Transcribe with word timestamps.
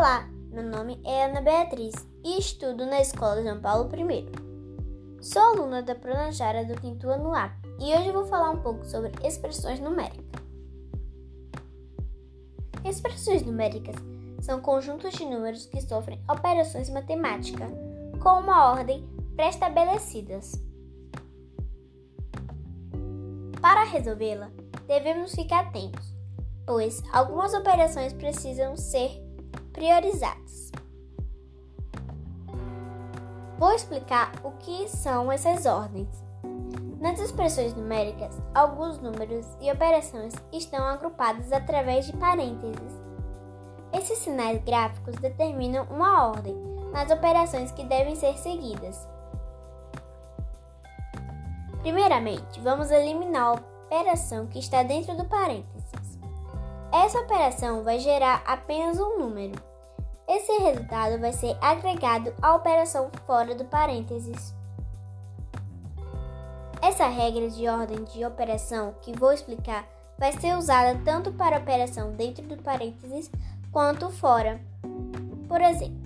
Olá, 0.00 0.26
meu 0.50 0.62
nome 0.62 0.98
é 1.04 1.26
Ana 1.26 1.42
Beatriz 1.42 1.92
e 2.24 2.38
estudo 2.38 2.86
na 2.86 3.02
Escola 3.02 3.42
João 3.42 3.60
Paulo 3.60 3.86
I. 3.94 4.32
Sou 5.20 5.42
aluna 5.42 5.82
da 5.82 5.94
Pronajara 5.94 6.64
do 6.64 6.80
quinto 6.80 7.06
ano 7.10 7.34
A 7.34 7.54
e 7.78 7.94
hoje 7.94 8.10
vou 8.10 8.24
falar 8.24 8.48
um 8.48 8.62
pouco 8.62 8.82
sobre 8.86 9.12
expressões 9.22 9.78
numéricas. 9.78 10.24
Expressões 12.82 13.42
numéricas 13.42 13.94
são 14.40 14.62
conjuntos 14.62 15.12
de 15.12 15.26
números 15.26 15.66
que 15.66 15.82
sofrem 15.82 16.18
operações 16.30 16.88
matemáticas 16.88 17.70
com 18.22 18.40
uma 18.40 18.70
ordem 18.70 19.06
pré-estabelecidas. 19.36 20.52
Para 23.60 23.84
resolvê-la, 23.84 24.50
devemos 24.86 25.34
ficar 25.34 25.66
atentos, 25.66 26.14
pois 26.64 27.02
algumas 27.12 27.52
operações 27.52 28.14
precisam 28.14 28.78
ser 28.78 29.28
priorizadas. 29.72 30.70
Vou 33.58 33.72
explicar 33.72 34.32
o 34.42 34.52
que 34.52 34.88
são 34.88 35.30
essas 35.30 35.66
ordens. 35.66 36.08
Nas 37.00 37.18
expressões 37.18 37.74
numéricas, 37.74 38.36
alguns 38.54 38.98
números 38.98 39.46
e 39.60 39.70
operações 39.70 40.34
estão 40.52 40.84
agrupados 40.84 41.52
através 41.52 42.06
de 42.06 42.12
parênteses. 42.14 43.00
Esses 43.92 44.18
sinais 44.18 44.62
gráficos 44.62 45.16
determinam 45.16 45.84
uma 45.90 46.28
ordem 46.28 46.54
nas 46.92 47.10
operações 47.10 47.72
que 47.72 47.84
devem 47.84 48.14
ser 48.14 48.36
seguidas. 48.38 49.08
Primeiramente, 51.80 52.60
vamos 52.60 52.90
eliminar 52.90 53.46
a 53.46 53.52
operação 53.52 54.46
que 54.46 54.58
está 54.58 54.82
dentro 54.82 55.16
do 55.16 55.24
parênteses. 55.24 56.18
Essa 56.92 57.20
operação 57.20 57.82
vai 57.82 57.98
gerar 57.98 58.42
apenas 58.46 58.98
um 58.98 59.18
número. 59.18 59.69
Esse 60.30 60.52
resultado 60.58 61.18
vai 61.18 61.32
ser 61.32 61.56
agregado 61.60 62.32
à 62.40 62.54
operação 62.54 63.10
fora 63.26 63.52
do 63.52 63.64
parênteses. 63.64 64.54
Essa 66.80 67.08
regra 67.08 67.50
de 67.50 67.66
ordem 67.66 68.04
de 68.04 68.24
operação 68.24 68.94
que 69.02 69.18
vou 69.18 69.32
explicar 69.32 69.84
vai 70.16 70.30
ser 70.30 70.56
usada 70.56 71.00
tanto 71.04 71.32
para 71.32 71.56
a 71.56 71.58
operação 71.58 72.12
dentro 72.12 72.46
do 72.46 72.56
parênteses 72.58 73.28
quanto 73.72 74.08
fora. 74.08 74.60
Por 75.48 75.60
exemplo, 75.60 75.98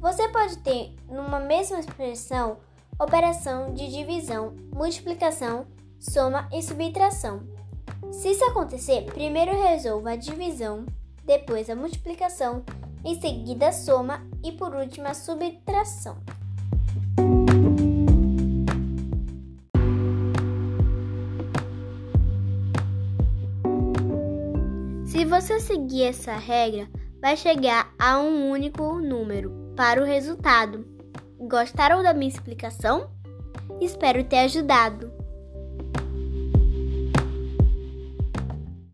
você 0.00 0.26
pode 0.30 0.56
ter 0.60 0.96
numa 1.06 1.38
mesma 1.38 1.78
expressão 1.78 2.56
operação 2.98 3.74
de 3.74 3.90
divisão, 3.90 4.54
multiplicação, 4.72 5.66
soma 6.00 6.48
e 6.50 6.62
subtração. 6.62 7.42
Se 8.10 8.30
isso 8.30 8.44
acontecer, 8.44 9.04
primeiro 9.12 9.52
resolva 9.52 10.12
a 10.12 10.16
divisão, 10.16 10.86
depois 11.26 11.68
a 11.68 11.76
multiplicação 11.76 12.64
em 13.04 13.20
seguida 13.20 13.72
soma 13.72 14.26
e 14.42 14.52
por 14.52 14.74
último 14.74 15.06
a 15.06 15.14
subtração. 15.14 16.16
Se 25.06 25.24
você 25.24 25.60
seguir 25.60 26.04
essa 26.04 26.34
regra, 26.36 26.88
vai 27.20 27.36
chegar 27.36 27.94
a 27.98 28.18
um 28.18 28.50
único 28.50 29.00
número 29.00 29.72
para 29.76 30.02
o 30.02 30.04
resultado. 30.04 30.84
Gostaram 31.38 32.02
da 32.02 32.12
minha 32.12 32.28
explicação? 32.28 33.10
Espero 33.80 34.24
ter 34.24 34.40
ajudado. 34.40 35.13